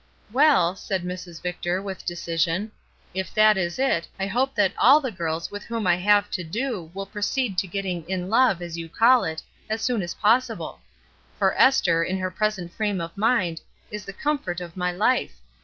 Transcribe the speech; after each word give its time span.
''Well," 0.33 0.75
said 0.75 1.03
Mrs. 1.03 1.39
Victor, 1.43 1.79
with 1.79 2.07
decision, 2.07 2.71
''if 3.13 3.31
that 3.35 3.55
is 3.55 3.77
it, 3.77 4.07
I 4.19 4.25
hope 4.25 4.55
that 4.55 4.73
all 4.75 4.99
the 4.99 5.11
girls 5.11 5.51
with 5.51 5.63
whom 5.65 5.85
I 5.85 5.95
have 5.97 6.31
to 6.31 6.43
do 6.43 6.89
will 6.95 7.05
proceed 7.05 7.55
to 7.59 7.67
getting 7.67 8.03
'in 8.09 8.27
love,' 8.27 8.63
as 8.63 8.79
you 8.79 8.89
call 8.89 9.23
it, 9.25 9.43
as 9.69 9.83
soon 9.83 10.01
as 10.01 10.15
possible; 10.15 10.79
for 11.37 11.53
Esther, 11.53 11.99
LOVE 11.99 12.09
249 12.15 12.17
in 12.17 12.21
her 12.23 12.31
present 12.31 12.73
frame 12.73 12.99
of 12.99 13.15
mind, 13.15 13.61
is 13.91 14.03
the 14.03 14.11
comfort 14.13 14.59
of 14.59 14.75
my 14.75 14.91
life. 14.91 15.35